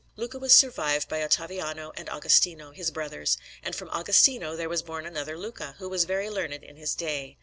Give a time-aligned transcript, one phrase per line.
[0.15, 5.05] Luca was survived by Ottaviano and Agostino, his brothers, and from Agostino there was born
[5.05, 7.37] another Luca, who was very learned in his day.